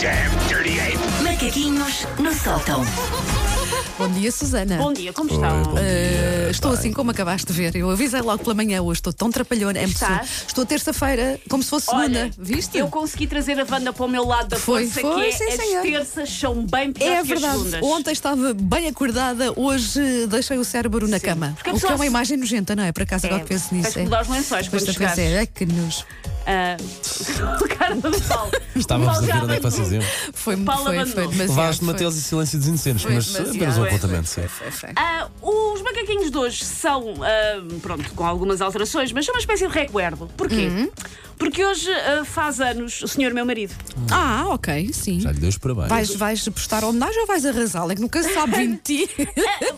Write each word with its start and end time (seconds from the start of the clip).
damn 0.00 0.30
dirty 0.48 0.78
ape! 0.80 0.98
Macaquinhos 1.22 2.06
no 2.18 2.32
sótão. 2.34 2.84
Bom 3.98 4.08
dia, 4.10 4.30
Susana. 4.30 4.76
Bom 4.76 4.92
dia, 4.92 5.12
como 5.12 5.28
estão? 5.28 5.62
Uh, 5.74 6.50
estou 6.50 6.70
assim 6.72 6.92
como 6.92 7.10
acabaste 7.10 7.48
de 7.48 7.52
ver. 7.52 7.74
Eu 7.74 7.90
avisei 7.90 8.20
logo 8.20 8.42
pela 8.44 8.54
manhã 8.54 8.80
hoje, 8.80 8.98
estou 9.00 9.12
tão 9.12 9.28
trapalhona. 9.28 9.76
É 9.78 9.84
Estás? 9.84 10.18
possível. 10.20 10.46
Estou 10.46 10.66
terça-feira, 10.66 11.40
como 11.48 11.64
se 11.64 11.70
fosse 11.70 11.86
segunda. 11.86 12.04
Olha, 12.20 12.30
Viste? 12.38 12.78
eu 12.78 12.86
consegui 12.86 13.26
trazer 13.26 13.58
a 13.58 13.66
Wanda 13.68 13.92
para 13.92 14.04
o 14.04 14.08
meu 14.08 14.24
lado 14.24 14.50
da 14.50 14.56
Foi, 14.56 14.86
força, 14.86 15.00
foi, 15.00 15.20
que 15.22 15.26
é 15.26 15.32
sim, 15.32 15.44
as 15.44 15.54
senhor. 15.56 15.82
terças 15.82 16.30
são 16.30 16.64
bem 16.64 16.92
piores 16.92 17.12
É 17.12 17.16
que 17.16 17.20
as 17.22 17.28
verdade. 17.40 17.58
segundas. 17.70 17.82
Ontem 17.82 18.12
estava 18.12 18.54
bem 18.54 18.86
acordada, 18.86 19.52
hoje 19.56 20.26
deixei 20.28 20.58
o 20.58 20.64
cérebro 20.64 21.08
na 21.08 21.18
Sim. 21.18 21.26
cama. 21.26 21.52
Porque 21.56 21.70
a 21.70 21.74
o 21.74 21.80
que 21.80 21.86
é 21.86 21.90
uma 21.90 21.98
se- 21.98 22.06
imagem 22.06 22.36
nojenta, 22.36 22.76
não 22.76 22.84
é? 22.84 22.92
Por 22.92 23.02
acaso 23.02 23.26
agora 23.26 23.40
É, 23.40 23.44
que 23.44 23.48
penso 23.48 23.70
tens 23.70 23.78
nisso. 23.78 23.92
que 23.94 23.98
é. 24.00 24.04
mudar 24.04 24.22
os 24.22 24.28
lençóis 24.28 24.68
Pois 24.68 24.84
quando 24.84 24.92
chegares. 24.94 25.18
é, 25.18 25.38
ai, 25.40 25.46
que 25.46 25.66
nojo. 25.66 26.04
Ah, 26.50 26.78
o 27.62 27.68
cara 27.68 27.94
do 27.94 28.10
Paulo. 28.22 28.50
Estávamos 28.74 29.18
a 29.18 29.20
ver 29.20 29.36
onde 29.36 29.52
é 29.52 29.56
que 29.56 29.62
vocês 29.62 29.92
iam. 29.92 30.02
Foi, 30.32 30.56
Paulo 30.56 30.84
foi, 30.84 30.96
foi 31.04 31.28
demasiado. 31.28 31.48
Levaste. 31.50 31.84
Mateus 31.84 32.16
e 32.16 32.22
Silêncios 32.22 32.66
Inocentes, 32.66 33.02
Foi 33.02 33.14
mas 33.14 33.36
apenas 33.36 33.76
um 33.76 33.84
apontamento, 33.84 34.28
sim. 34.28 34.48
Foi, 34.48 34.70
foi. 34.70 34.90
Ah, 34.96 35.28
os 35.42 35.82
macaquinhos 35.82 36.30
de 36.30 36.38
hoje 36.38 36.64
são, 36.64 37.16
ah, 37.22 37.62
pronto, 37.82 38.10
com 38.14 38.24
algumas 38.24 38.62
alterações, 38.62 39.12
mas 39.12 39.26
são 39.26 39.34
uma 39.34 39.40
espécie 39.40 39.68
de 39.68 39.74
recuerdo. 39.74 40.26
Porquê? 40.38 40.68
Uhum. 40.68 40.90
Porque 41.38 41.64
hoje 41.64 41.90
ah, 41.92 42.24
faz 42.24 42.60
anos 42.60 43.00
o 43.02 43.08
senhor 43.08 43.32
meu 43.32 43.46
marido. 43.46 43.74
Ah, 44.10 44.44
ok, 44.48 44.92
sim. 44.92 45.20
Já 45.20 45.30
lhe 45.30 45.38
dei 45.38 45.48
os 45.48 45.58
parabéns. 45.58 45.88
Vais, 45.88 46.14
vais 46.16 46.48
prestar 46.48 46.84
homenagem 46.84 47.20
ou 47.20 47.26
vais 47.26 47.44
arrasá-la? 47.46 47.92
É 47.92 47.94
que 47.96 48.00
nunca 48.02 48.22
se 48.22 48.32
sabe 48.34 48.56
em 48.62 48.74
ti. 48.76 49.08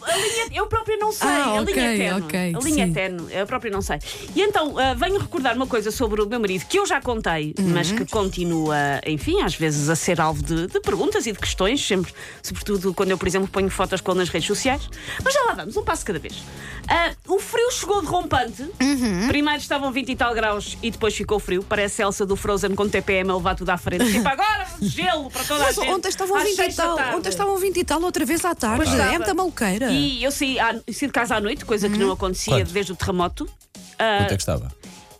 A, 0.02 0.12
a 0.12 0.16
linha, 0.16 0.46
eu 0.54 0.66
própria 0.66 0.96
não 0.96 1.12
sei, 1.12 1.28
Ah, 1.28 1.45
a 1.45 1.60
ok, 1.62 1.74
linha 1.74 1.95
eterna. 1.95 2.24
ok, 2.27 2.38
a 2.54 2.59
linha 2.60 2.84
sim. 2.87 2.91
eterna, 2.91 3.23
eu 3.30 3.46
própria 3.46 3.70
não 3.70 3.82
sei. 3.82 3.98
E 4.34 4.41
então, 4.42 4.77
ah, 4.78 4.95
venho 4.95 5.18
recordar 5.20 5.54
uma 5.54 5.66
coisa 5.66 5.91
sobre 5.91 6.20
o 6.23 6.27
meu 6.27 6.41
marido 6.41 6.65
que 6.66 6.78
eu 6.78 6.87
já 6.87 7.01
contei, 7.01 7.54
Uhum. 7.59 7.68
mas 7.68 7.92
que 7.92 8.04
continua, 8.06 8.77
enfim, 9.06 9.40
às 9.43 9.54
vezes 9.54 9.88
a 9.88 9.95
ser 9.96 10.21
alvo 10.21 10.43
de, 10.43 10.66
de 10.66 10.80
perguntas 10.80 11.27
e 11.27 11.32
de 11.32 11.38
questões, 11.38 11.84
sempre, 11.87 12.12
sobretudo 12.43 12.93
quando 12.95 13.10
eu, 13.10 13.18
por 13.18 13.29
exemplo, 13.29 13.49
ponho 13.49 13.68
fotos 13.71 14.01
com 14.01 14.12
ele 14.12 14.21
nas 14.21 14.29
redes 14.29 14.46
sociais. 14.49 14.88
Mas 15.23 15.34
já 15.34 15.40
lá 15.45 15.54
vamos, 15.54 15.77
um 15.77 15.82
passo 15.84 16.04
cada 16.04 16.18
vez. 16.18 16.43
Ah, 16.88 17.12
o 17.29 17.38
frio 17.38 17.71
chegou 17.71 18.01
derrompante. 18.02 18.62
Uhum. 18.80 19.29
Primeiro 19.29 19.60
estavam 19.60 19.93
20 19.93 20.09
e 20.10 20.16
tal 20.16 20.34
graus 20.34 20.77
e 20.82 20.90
depois 20.90 21.15
ficou 21.15 21.38
frio. 21.38 21.49
Parece 21.68 22.02
Elsa 22.02 22.24
do 22.24 22.37
Frozen 22.37 22.74
com 22.74 22.88
TPM 22.88 23.30
a 23.30 23.34
levar 23.37 23.54
tudo 23.56 23.70
à 23.70 23.76
frente. 23.76 24.10
Tipo, 24.10 24.26
agora 24.29 24.66
gelo 24.80 25.30
para 25.30 25.45
toda 25.45 25.65
Mas 25.65 25.79
a 25.79 25.82
gente. 25.82 25.93
ontem 25.95 26.09
estavam 26.09 26.37
às 26.37 26.45
20 26.45 26.59
e 26.59 26.74
tal. 26.74 26.96
tarde. 26.96 27.16
Ontem 27.16 27.29
estavam 27.29 27.56
20 27.59 27.76
e 27.79 27.84
tal, 27.84 28.02
outra 28.02 28.24
vez 28.24 28.45
à 28.45 28.54
tarde. 28.54 28.84
É 29.01 29.16
muita 29.18 29.34
maluqueira. 29.34 29.90
E 29.90 30.23
eu 30.23 30.30
saí, 30.30 30.59
à- 30.60 30.73
saí 30.74 31.09
de 31.09 31.12
casa 31.12 31.37
à 31.37 31.40
noite, 31.40 31.65
coisa 31.65 31.88
que 31.88 31.98
não 31.98 32.10
acontecia 32.12 32.54
Quanto? 32.59 32.73
desde 32.73 32.93
o 32.93 32.96
terremoto. 32.96 33.45
Quanto 33.46 34.32
é 34.32 34.37
que 34.37 34.43
estava? 34.43 34.73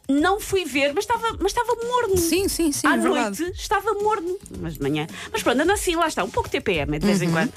Não 0.09 0.41
fui 0.41 0.65
ver, 0.65 0.93
mas 0.93 1.05
estava, 1.05 1.37
mas 1.39 1.53
estava 1.53 1.73
morno. 1.87 2.17
Sim, 2.17 2.49
sim, 2.49 2.73
sim, 2.73 2.85
À 2.87 2.95
é 2.95 2.99
verdade. 2.99 3.43
noite 3.43 3.61
estava 3.61 3.93
morno, 3.95 4.37
mas 4.61 4.75
de 4.75 4.83
manhã. 4.83 5.07
Mas 5.31 5.41
pronto, 5.41 5.61
anda 5.61 5.73
assim, 5.73 5.95
lá 5.95 6.09
está, 6.09 6.25
um 6.25 6.31
pouco 6.31 6.49
TPM 6.49 6.99
de 6.99 7.05
Uhum, 7.05 7.11
vez 7.13 7.23
em 7.23 7.31
quando. 7.31 7.53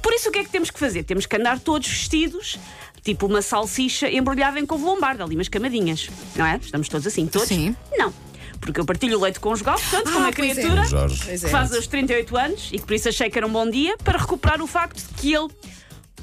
Por 0.00 0.12
isso, 0.14 0.30
o 0.30 0.32
que 0.32 0.38
é 0.38 0.44
que 0.44 0.48
temos 0.48 0.70
que 0.70 0.78
fazer? 0.78 1.02
Temos 1.02 1.26
que 1.26 1.36
andar 1.36 1.60
todos 1.60 1.86
vestidos, 1.86 2.58
tipo 3.02 3.26
uma 3.26 3.42
salsicha 3.42 4.10
embrulhada 4.10 4.58
em 4.58 4.66
couve 4.66 4.84
lombarda, 4.84 5.24
ali 5.24 5.34
umas 5.34 5.48
camadinhas, 5.48 6.08
não 6.36 6.44
é? 6.46 6.56
Estamos 6.62 6.88
todos 6.88 7.06
assim, 7.06 7.26
todos? 7.26 7.48
Sim. 7.48 7.74
Não. 7.96 8.12
Porque 8.60 8.80
eu 8.80 8.84
partilho 8.84 9.18
o 9.18 9.22
leite 9.22 9.38
conjugal, 9.38 9.78
portanto, 9.78 10.10
com 10.10 10.18
Ah, 10.18 10.22
uma 10.22 10.32
pois 10.32 10.50
é. 10.50 10.54
criatura 10.54 10.84
Jorge. 10.84 11.22
Pois 11.24 11.40
que 11.40 11.46
é. 11.46 11.48
faz 11.50 11.70
os 11.70 11.86
38 11.86 12.36
anos 12.36 12.68
e 12.72 12.78
que 12.78 12.84
por 12.86 12.94
isso 12.94 13.08
achei 13.08 13.30
que 13.30 13.38
era 13.38 13.46
um 13.46 13.52
bom 13.52 13.68
dia 13.70 13.96
para 13.98 14.18
recuperar 14.18 14.60
o 14.60 14.66
facto 14.66 14.96
de 14.98 15.14
que 15.14 15.32
ele, 15.32 15.48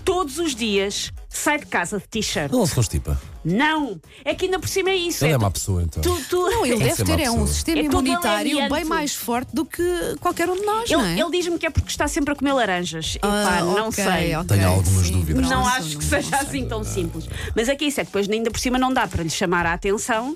todos 0.03 0.37
os 0.37 0.53
dias, 0.53 1.11
sai 1.45 1.59
de 1.59 1.65
casa 1.67 1.99
de 1.99 2.07
t-shirt. 2.07 2.49
Ele 2.51 2.57
não 2.57 2.65
se 2.65 2.75
constipa. 2.75 3.21
Não! 3.43 3.99
É 4.23 4.33
que 4.33 4.45
ainda 4.45 4.57
por 4.59 4.67
cima 4.67 4.89
é 4.89 4.95
isso. 4.95 5.23
Ele 5.23 5.33
é 5.33 5.37
tu- 5.37 5.41
má 5.41 5.51
pessoa, 5.51 5.83
então. 5.83 6.01
Tu, 6.01 6.19
tu, 6.29 6.49
Não, 6.49 6.65
ele 6.65 6.77
deve 6.83 7.03
uma 7.03 7.15
ter 7.17 7.23
é 7.23 7.29
um 7.29 7.45
sistema 7.45 7.79
É 7.79 7.83
imunitário 7.83 8.69
bem 8.69 8.83
mais 8.85 9.13
forte 9.13 9.49
do 9.53 9.63
que 9.63 9.83
qualquer 10.19 10.49
um 10.49 10.55
de 10.55 10.65
nós, 10.65 10.89
Ele, 10.89 10.97
não 11.01 11.05
é? 11.05 11.19
ele 11.19 11.29
diz-me 11.31 11.59
que 11.59 11.65
é 11.67 11.69
porque 11.69 11.89
está 11.89 12.07
sempre 12.07 12.33
a 12.33 12.35
comer 12.35 12.53
laranjas. 12.53 13.17
Ah, 13.21 13.27
Epá, 13.59 13.61
não 13.65 13.91
sei. 13.91 14.35
ok, 14.35 14.57
Tenho 14.57 14.69
algumas 14.69 15.05
sim, 15.07 15.13
dúvidas. 15.13 15.41
Não 15.47 15.61
pronto, 15.61 15.67
acho 15.77 15.89
que 15.89 15.95
não- 15.95 16.01
seja 16.01 16.31
não 16.31 16.39
assim 16.39 16.65
tão 16.67 16.83
simples. 16.83 17.25
Mas 17.55 17.69
é 17.69 17.75
que 17.75 17.85
isso 17.85 17.99
é 18.01 18.03
que 18.03 18.07
depois 18.09 18.27
ainda 18.27 18.49
por 18.49 18.59
cima 18.59 18.79
não 18.79 18.91
dá 18.91 19.05
para 19.07 19.21
lhe 19.21 19.29
chamar 19.29 19.65
a 19.67 19.73
atenção. 19.73 20.35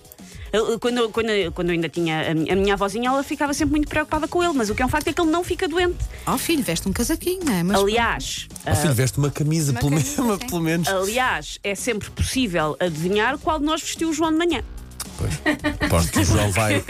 Quando, 0.80 0.98
eu- 0.98 1.10
quando, 1.10 1.52
quando 1.54 1.70
eu 1.70 1.74
ainda 1.74 1.90
tinha 1.90 2.32
a 2.32 2.34
minha, 2.34 2.54
a 2.54 2.56
minha 2.56 2.74
avózinha, 2.74 3.10
ela 3.10 3.24
ficava 3.24 3.54
sempre 3.54 3.72
muito 3.76 3.88
preocupada 3.88 4.28
com 4.28 4.44
ele, 4.44 4.54
mas 4.54 4.70
o 4.70 4.76
que 4.76 4.82
é 4.82 4.86
um 4.86 4.90
facto 4.90 5.08
é 5.08 5.14
que 5.14 5.22
ele 5.22 5.30
não 5.32 5.44
fica 5.44 5.68
doente. 5.68 5.98
Oh, 6.28 6.38
filho, 6.38 6.64
veste 6.64 6.88
um 6.88 6.94
casaquinho, 6.94 7.42
não 7.46 7.54
é? 7.54 7.64
Mas 7.64 7.80
Aliás, 7.80 8.48
Ó 8.66 8.76
filho, 8.76 8.94
veste 8.94 9.18
uma 9.18 9.30
camisa, 9.30 9.72
Uma 9.72 9.80
pelo, 9.80 9.92
camisa, 9.92 10.22
menos, 10.24 10.40
sim. 10.40 10.48
pelo 10.48 10.62
menos. 10.62 10.88
aliás, 10.88 11.60
é 11.64 11.76
sempre 11.76 12.10
possível 12.10 12.76
adivinhar 12.80 13.38
qual 13.38 13.60
de 13.60 13.66
nós 13.66 13.82
vestiu 13.82 14.10
o 14.10 14.14
João 14.14 14.32
de 14.32 14.38
manhã. 14.38 14.64
Pois. 15.18 15.34
Aposto 15.82 16.12
que 16.14 16.20
o 16.20 16.24
João 16.24 16.50
vai. 16.52 16.82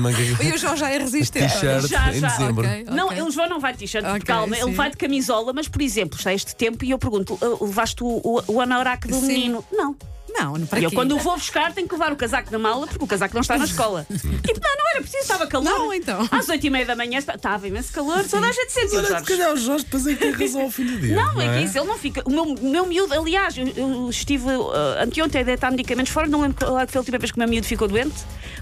manga- 0.00 0.18
E 0.42 0.52
o 0.52 0.56
João 0.58 0.74
já 0.76 0.88
é 0.90 0.96
resistente. 0.98 1.52
T-shirt 1.52 1.88
Já, 1.88 2.10
em 2.10 2.18
já. 2.20 2.28
dezembro. 2.28 2.66
Ok. 2.66 2.84
Não, 2.90 3.12
ele 3.12 3.30
João 3.30 3.48
não 3.50 3.60
vai 3.60 3.72
de 3.74 3.80
t-shirt, 3.80 4.02
Ok, 4.04 4.20
calma, 4.20 4.56
sim. 4.56 4.62
ele 4.62 4.72
vai 4.72 4.90
de 4.90 4.96
camisola, 4.96 5.52
mas 5.52 5.68
por 5.68 5.82
exemplo, 5.82 6.16
está 6.18 6.32
este 6.32 6.56
tempo 6.56 6.82
e 6.86 6.90
eu 6.90 6.98
pergunto: 6.98 7.34
"Uh, 7.34 7.64
levaste 7.66 8.02
o, 8.02 8.06
o, 8.06 8.42
o 8.48 8.60
anorak 8.62 9.06
do 9.08 9.14
Sim. 9.20 9.26
menino? 9.26 9.64
Não. 9.70 9.94
Não, 10.32 10.56
não 10.56 10.66
para 10.66 10.80
E 10.80 10.84
eu, 10.84 10.90
quê? 10.90 10.96
quando 10.96 11.12
o 11.16 11.18
vou 11.18 11.36
buscar, 11.36 11.72
tenho 11.72 11.86
que 11.88 11.94
levar 11.94 12.12
o 12.12 12.16
casaco 12.16 12.50
na 12.50 12.58
mala, 12.58 12.86
porque 12.86 13.04
o 13.04 13.06
casaco 13.06 13.34
não 13.34 13.40
está 13.40 13.58
na 13.58 13.64
escola. 13.64 14.06
tipo, 14.10 14.24
não, 14.60 14.76
não 14.76 14.90
era 14.92 15.00
preciso, 15.02 15.22
estava 15.22 15.46
calor. 15.46 15.64
Não, 15.64 15.92
então. 15.92 16.26
Às 16.30 16.48
oito 16.48 16.66
e 16.66 16.70
meia 16.70 16.86
da 16.86 16.96
manhã 16.96 17.18
está- 17.18 17.34
estava 17.34 17.66
imenso 17.68 17.92
calor, 17.92 18.24
toda 18.28 18.46
a 18.46 18.52
gente 18.52 18.72
sentiu, 18.72 18.98
Olha, 18.98 19.18
se 19.18 19.24
calhar 19.24 19.52
o 19.52 19.56
Jorge 19.56 19.84
depois 19.84 20.06
é 20.06 20.14
que 20.14 20.18
tem 20.20 20.30
razão 20.32 20.62
ao 20.62 20.70
fim 20.70 20.84
do 20.86 20.98
dia. 20.98 21.14
Não, 21.16 21.40
é 21.40 21.58
que 21.58 21.64
isso, 21.64 21.78
ele 21.78 21.86
não 21.86 21.98
fica. 21.98 22.22
O 22.26 22.30
meu, 22.30 22.44
o 22.44 22.70
meu 22.70 22.86
miúdo, 22.86 23.12
aliás, 23.14 23.56
eu, 23.58 23.66
eu 23.76 24.08
estive 24.10 24.46
uh, 24.48 24.70
anteontem 25.02 25.40
a 25.40 25.44
deitar 25.44 25.70
medicamentos 25.70 26.12
fora, 26.12 26.26
não 26.26 26.40
lembro 26.42 26.56
qual 26.64 26.78
é 26.78 26.86
que 26.86 26.92
foi 26.92 26.98
a 26.98 27.02
última 27.02 27.18
vez 27.18 27.30
que 27.30 27.36
o 27.36 27.40
meu 27.40 27.48
miúdo 27.48 27.66
ficou 27.66 27.88
doente. 27.88 28.14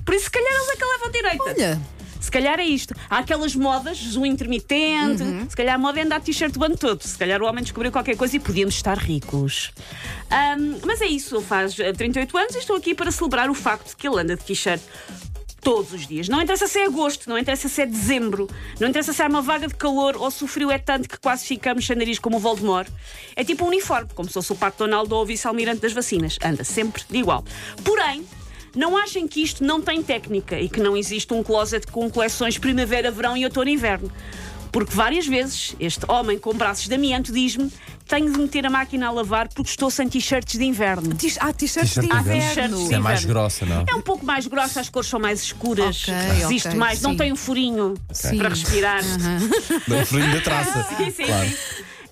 Por 0.05 0.15
isso, 0.15 0.25
se 0.25 0.31
calhar, 0.31 0.51
eles 0.53 0.69
é 0.71 0.77
que 0.77 0.85
levam 0.85 1.11
direita. 1.11 1.45
Olha, 1.45 1.81
Se 2.21 2.31
calhar 2.31 2.59
é 2.59 2.65
isto. 2.65 2.95
Há 3.09 3.19
aquelas 3.19 3.55
modas, 3.55 3.99
zoom 3.99 4.27
intermitente. 4.27 5.23
Se 5.49 5.57
calhar 5.57 5.75
a 5.75 5.79
moda 5.79 6.01
é 6.01 6.03
andar 6.03 6.19
de 6.19 6.27
t-shirt 6.27 6.57
o 6.57 6.65
ano 6.65 6.77
todo. 6.77 7.03
Se 7.03 7.17
calhar 7.17 7.41
o 7.43 7.47
homem 7.47 7.63
descobriu 7.63 7.93
qualquer 7.93 8.17
coisa 8.17 8.37
e 8.37 8.41
podíamos 8.41 8.75
estar 8.75 8.99
ricos. 8.99 9.73
Ahm, 10.31 10.79
mas 10.85 11.01
é 11.01 11.07
isso. 11.07 11.41
Faz 11.41 11.79
eh, 11.79 11.93
38 11.93 12.37
anos 12.37 12.55
e 12.55 12.59
estou 12.59 12.77
aqui 12.77 12.95
para 12.95 13.11
celebrar 13.11 13.51
o 13.51 13.55
facto 13.55 13.91
de 13.91 13.97
que 13.97 14.09
ele 14.09 14.21
anda 14.21 14.37
de 14.37 14.45
t-shirt. 14.45 14.81
Todos 15.61 15.93
os 15.93 16.07
dias. 16.07 16.29
Não 16.29 16.41
interessa 16.41 16.69
se 16.69 16.79
é 16.79 16.87
agosto, 16.87 17.29
não 17.29 17.37
interessa 17.37 17.69
se 17.69 17.83
é 17.83 17.87
dezembro, 17.87 18.49
não 18.79 18.89
interessa 18.89 19.13
se 19.13 19.21
há 19.21 19.27
uma 19.27 19.43
vaga 19.43 19.67
de 19.67 19.75
calor 19.75 20.17
ou 20.17 20.31
se 20.31 20.45
o 20.45 20.47
frio 20.47 20.71
é 20.71 20.79
tanto 20.79 21.09
que 21.09 21.19
quase 21.19 21.45
ficamos 21.45 21.85
sem 21.85 21.97
nariz 21.97 22.19
como 22.19 22.37
o 22.37 22.41
Voldemort. 22.41 22.89
É 23.35 23.43
tipo 23.43 23.65
um 23.65 23.69
uniforme, 23.69 24.09
como 24.15 24.29
se 24.29 24.35
fosse 24.35 24.53
o 24.53 24.57
Pato 24.57 24.79
Donaldo 24.79 25.15
ou 25.17 25.23
o 25.23 25.27
vice-almirante 25.27 25.81
das 25.81 25.93
vacinas. 25.93 26.39
Anda 26.43 26.63
sempre 26.63 27.03
de 27.11 27.19
igual. 27.19 27.45
Porém, 27.85 28.25
não 28.79 28.97
achem 28.97 29.27
que 29.27 29.43
isto 29.43 29.65
não 29.65 29.81
tem 29.83 30.03
técnica 30.03 30.59
e 30.59 30.69
que 30.69 30.81
não 30.81 30.97
existe 30.97 31.33
um 31.35 31.43
closet 31.43 31.87
com 31.89 32.09
coleções 32.09 32.57
primavera, 32.59 33.11
verão 33.11 33.37
e 33.37 33.45
outono 33.45 33.69
e 33.69 33.73
inverno. 33.75 34.11
Porque 34.71 34.95
várias 34.95 35.27
vezes 35.27 35.75
este 35.81 36.05
homem 36.11 36.39
com 36.39 36.53
braços 36.55 36.87
de 36.87 36.95
amianto 36.95 37.33
diz-me 37.33 37.73
tenho 38.07 38.31
de 38.33 38.39
meter 38.39 38.65
a 38.67 38.71
máquina 38.71 39.09
a 39.09 39.11
lavar 39.11 39.49
porque 39.49 39.71
estou 39.71 39.91
sem 39.91 40.09
t-shirts 40.09 40.59
de 40.59 40.65
inverno. 40.65 41.11
há 41.41 41.53
t-shirts 41.53 41.95
de 41.95 42.01
T-shirt 42.01 42.07
de 42.07 42.17
inverno. 42.21 42.43
inverno. 42.51 42.83
Isso 42.83 42.95
é 42.95 42.99
mais 42.99 43.21
Inverno. 43.25 43.41
grossa, 43.41 43.67
não? 43.67 43.85
É 43.89 43.95
um 43.95 44.01
pouco 44.03 44.25
mais 44.25 44.47
grossa, 44.47 44.81
as 44.81 44.89
cores 44.89 45.09
são 45.09 45.19
mais 45.19 45.43
escuras, 45.43 46.03
Ok, 46.03 46.15
resiste 46.15 46.69
ok, 46.69 46.79
mais, 46.79 47.01
não 47.03 47.11
sim. 47.13 47.17
tem 47.17 47.33
um 47.33 47.37
furinho 47.37 47.95
Sim. 48.13 48.39
para 48.39 48.49
respirar. 48.51 49.03
Não, 49.89 50.03
o 50.03 50.07
frio 50.07 50.33
da 50.33 50.41
traça. 50.41 50.87
Sim, 50.97 51.11
sim, 51.11 51.25
Claro. 51.25 51.49
sim. 51.49 51.57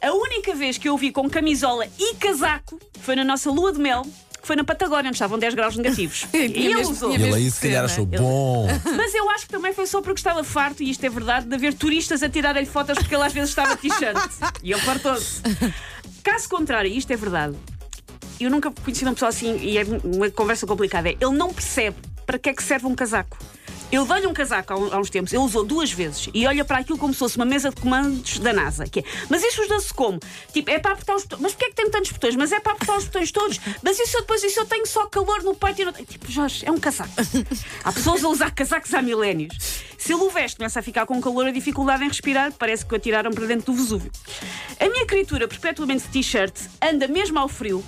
A 0.03 0.13
única 0.13 0.55
vez 0.55 0.77
que 0.79 0.89
eu 0.89 0.95
o 0.95 0.99
vi 0.99 1.11
com 1.11 1.29
camisola 1.29 1.87
e 1.99 2.15
casaco 2.17 2.79
foi 3.01 3.17
na 3.17 3.25
nossa 3.25 3.51
lua 3.51 3.73
de 3.73 3.79
mel, 3.79 4.07
que 4.47 4.49
foi 4.49 4.57
na 4.57 4.63
Patagónia, 4.63 5.09
onde 5.09 5.17
estavam 5.17 5.39
10 5.39 5.55
graus 5.55 5.77
negativos. 5.77 6.25
E 6.37 6.67
ele 6.67 6.77
usou. 6.77 7.13
ele 7.13 7.35
aí 7.35 7.51
se 7.51 7.61
calhar 7.61 7.85
achou 7.85 8.07
bom. 8.07 8.69
Mas 8.97 9.15
eu 9.15 9.29
acho 9.31 9.47
que 9.47 9.53
também 9.53 9.73
foi 9.73 9.87
só 9.87 10.01
porque 10.01 10.21
estava 10.21 10.45
farto, 10.45 10.83
e 10.83 10.91
isto 10.91 11.05
é 11.05 11.09
verdade, 11.09 11.47
de 11.47 11.55
haver 11.55 11.75
turistas 11.75 12.23
a 12.23 12.29
tirarem-lhe 12.29 12.69
fotos 12.69 12.97
porque 12.99 13.15
ele 13.15 13.25
às 13.25 13.33
vezes 13.33 13.51
estava 13.51 13.77
t-shirt. 13.77 14.17
E 14.63 14.73
ele 14.73 14.81
fartou-se. 14.81 15.43
Caso 16.23 16.49
contrário, 16.49 16.91
isto 16.91 17.13
é 17.13 17.17
verdade. 17.17 17.57
Eu 18.39 18.51
nunca 18.51 18.71
conheci 18.71 19.05
uma 19.05 19.15
pessoa 19.15 19.31
assim, 19.31 19.57
e 19.59 19.79
é 19.79 19.85
uma 20.05 20.31
conversa 20.31 20.67
complicada. 20.67 21.09
É, 21.09 21.17
ele 21.21 21.35
não 21.35 21.53
percebe 21.53 21.97
para 22.25 22.39
que 22.39 22.51
é 22.51 22.55
que 22.55 22.63
serve 22.63 22.87
um 22.87 22.95
casaco. 22.95 23.37
Eu 23.91 24.05
dei-lhe 24.05 24.27
um 24.27 24.35
casaco 24.35 24.73
há, 24.73 24.99
uns 24.99 25.11
tempos, 25.11 25.33
ele 25.33 25.43
usou 25.43 25.65
duas 25.65 25.93
vezes 25.93 26.29
e 26.35 26.47
olha 26.47 26.65
para 26.65 26.79
aquilo 26.79 26.99
como 26.99 27.13
se 27.13 27.19
fosse 27.21 27.37
uma 27.37 27.45
mesa 27.45 27.71
de 27.71 27.81
comandos 27.81 28.39
da 28.41 28.53
NASA. 28.53 28.85
Que 28.87 29.01
é, 29.01 29.05
mas 29.31 29.45
isso 29.45 29.63
usa-se 29.63 29.95
como? 29.95 30.19
Tipo, 30.53 30.71
é 30.71 30.79
para 30.79 30.93
apertar 30.93 31.15
os 31.15 31.23
botões. 31.23 31.41
Mas 31.41 31.53
porquê 31.53 31.67
é 31.67 31.69
que 31.69 31.77
tem 31.77 31.91
tantos 31.91 32.11
botões? 32.11 32.35
Mas 32.35 32.53
é 32.53 32.59
para 32.59 32.73
apertar 32.73 32.97
os 32.97 33.05
botões 33.05 33.31
todos. 33.31 33.61
Mas 33.83 33.99
isso 33.99 34.17
eu 34.17 34.21
depois 34.23 34.43
isso 34.43 34.59
eu 34.59 34.67
tenho 34.67 34.87
só 34.87 35.07
calor 35.07 35.43
no 35.43 35.55
peito 35.55 35.83
e 35.83 35.85
não... 35.85 35.93
Tipo, 35.93 36.31
Jorge, 36.31 36.67
é 36.67 36.71
um 36.71 36.79
casaco. 36.79 37.13
Há 37.85 37.93
pessoas 37.93 38.25
a 38.25 38.29
usar 38.29 38.51
casacos 38.51 38.93
há 38.93 39.01
milénios. 39.01 39.57
Se 39.97 40.13
ele 40.13 40.23
o 40.23 40.31
veste, 40.31 40.57
começa 40.57 40.81
a 40.81 40.83
ficar 40.83 41.07
com 41.07 41.21
calor, 41.21 41.47
a 41.47 41.51
dificuldade 41.51 42.05
em 42.05 42.09
respirar, 42.09 42.53
parece 42.53 42.85
que 42.85 42.93
o 42.93 42.97
atiraram 42.97 43.31
para 43.31 43.47
dentro 43.47 43.73
do 43.73 43.79
Vesúvio. 43.79 44.11
A 44.79 44.89
minha 44.89 45.07
criatura, 45.07 45.49
perpetuamente 45.49 46.05
de 46.05 46.09
t-shirt, 46.11 46.55
anda 46.83 47.09
mesmo 47.09 47.39
ao 47.39 47.49
frio. 47.49 47.85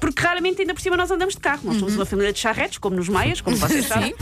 Porque 0.00 0.22
raramente, 0.22 0.60
ainda 0.60 0.74
por 0.74 0.80
cima, 0.80 0.96
nós 0.96 1.10
andamos 1.10 1.34
de 1.34 1.40
carro. 1.40 1.62
Nós 1.64 1.78
somos 1.78 1.94
uma 1.94 2.04
família 2.04 2.32
de 2.32 2.38
charretes, 2.38 2.78
como 2.78 2.96
nos 2.96 3.08
Maias, 3.08 3.40
como 3.40 3.56
vocês 3.56 3.86
sabem. 3.88 4.14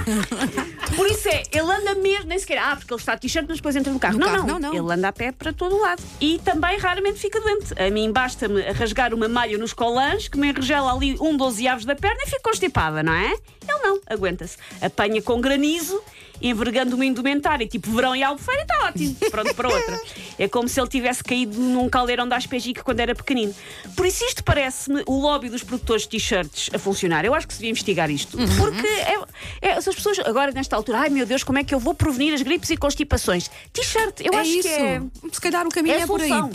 Por 0.97 1.07
isso 1.07 1.29
é, 1.29 1.43
ele 1.53 1.71
anda 1.71 1.95
mesmo, 1.95 2.27
nem 2.27 2.39
sequer, 2.39 2.59
ah, 2.59 2.77
porque 2.77 2.93
ele 2.93 3.01
está 3.01 3.15
de 3.15 3.23
t-shirt, 3.23 3.47
mas 3.49 3.57
depois 3.59 3.77
entra 3.77 3.93
no 3.93 3.99
carro. 3.99 4.15
No 4.15 4.21
não, 4.21 4.33
carro, 4.33 4.47
não, 4.47 4.59
não, 4.61 4.73
não. 4.73 4.85
Ele 4.85 4.95
anda 4.95 5.09
a 5.09 5.13
pé 5.13 5.33
para 5.33 5.53
todo 5.53 5.75
o 5.75 5.81
lado. 5.81 6.03
E 6.21 6.39
também 6.45 6.79
raramente 6.79 7.19
fica 7.19 7.41
doente. 7.41 7.75
A 7.81 7.91
mim 7.91 8.13
basta-me 8.13 8.61
rasgar 8.73 9.13
uma 9.13 9.29
malha 9.29 9.59
nos 9.59 9.73
colãs, 9.73 10.29
que 10.29 10.39
me 10.39 10.49
enregela 10.49 10.93
ali 10.95 11.17
um 11.21 11.37
12 11.37 11.67
aves 11.67 11.85
da 11.85 11.97
perna 11.97 12.23
e 12.23 12.31
fico 12.31 12.43
constipada, 12.43 13.03
não 13.03 13.13
é? 13.13 13.33
Ele 13.67 13.79
não, 13.83 14.01
aguenta-se. 14.07 14.57
Apanha 14.81 15.21
com 15.23 15.41
granizo, 15.41 16.01
envergando 16.41 16.95
uma 16.95 17.05
indumentária, 17.05 17.67
tipo 17.67 17.91
verão 17.91 18.15
e 18.15 18.23
albufeira, 18.23 18.63
está 18.63 18.87
ótimo. 18.87 19.17
Pronto 19.31 19.55
para 19.55 19.69
outra. 19.69 20.01
É 20.39 20.49
como 20.49 20.69
se 20.69 20.81
ele 20.81 20.89
tivesse 20.89 21.25
caído 21.25 21.59
num 21.59 21.89
caldeirão 21.89 22.29
da 22.29 22.37
Aspegique 22.37 22.83
quando 22.83 23.01
era 23.01 23.15
pequenino. 23.15 23.55
Por 23.97 24.07
isso, 24.07 24.25
isto 24.25 24.45
parece-me 24.45 25.03
o 25.07 25.19
lobby 25.19 25.49
dos 25.49 25.63
produtores 25.65 26.03
de 26.03 26.09
t-shirts 26.11 26.71
a 26.73 26.79
funcionar. 26.79 27.25
Eu 27.25 27.35
acho 27.35 27.47
que 27.47 27.55
se 27.55 27.59
devia 27.61 27.71
investigar 27.71 28.11
isto. 28.11 28.37
Porque 28.57 28.87
é, 28.87 29.19
é, 29.61 29.81
se 29.81 29.89
as 29.89 29.95
pessoas, 29.95 30.19
agora 30.21 30.53
nesta 30.53 30.77
altura, 30.77 31.01
ai 31.01 31.09
meu 31.11 31.27
Deus, 31.27 31.43
como 31.43 31.59
é 31.59 31.65
que 31.65 31.75
eu 31.75 31.79
vou 31.81 31.95
prevenir 31.95 32.33
as 32.35 32.43
gripes 32.43 32.71
e 32.71 32.77
constipações? 32.77 33.51
T-shirt, 33.73 34.21
eu 34.21 34.33
é 34.33 34.37
acho 34.41 34.51
isso. 34.51 34.69
que 34.69 34.75
é. 34.75 35.03
Se 35.33 35.41
calhar 35.41 35.67
o 35.67 35.71
caminho 35.71 35.97
É 35.97 36.01
é, 36.03 36.07
por 36.07 36.21
aí. 36.21 36.29
solução. 36.29 36.51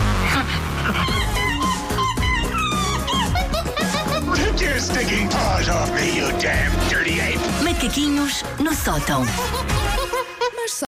Take 4.36 4.62
your 4.64 4.80
stinking 4.80 5.28
paws 5.30 5.68
off 5.70 5.92
me, 5.94 6.18
you 6.18 6.28
damn 6.40 6.72
dirty 6.90 7.20
ape! 7.20 7.40
Macaquinhos 7.64 8.44
no 8.60 8.74
sótão. 8.74 9.24